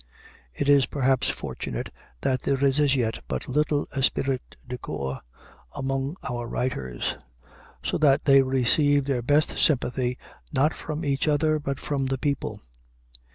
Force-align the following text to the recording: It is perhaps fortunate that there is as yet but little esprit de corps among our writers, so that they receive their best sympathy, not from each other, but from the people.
It 0.55 0.67
is 0.67 0.87
perhaps 0.87 1.29
fortunate 1.29 1.91
that 2.21 2.39
there 2.41 2.63
is 2.65 2.79
as 2.79 2.95
yet 2.95 3.19
but 3.27 3.47
little 3.47 3.85
esprit 3.95 4.41
de 4.67 4.79
corps 4.79 5.19
among 5.75 6.17
our 6.27 6.47
writers, 6.47 7.17
so 7.83 7.99
that 7.99 8.25
they 8.25 8.41
receive 8.41 9.05
their 9.05 9.21
best 9.21 9.59
sympathy, 9.59 10.17
not 10.51 10.73
from 10.73 11.05
each 11.05 11.27
other, 11.27 11.59
but 11.59 11.79
from 11.79 12.07
the 12.07 12.17
people. 12.17 12.63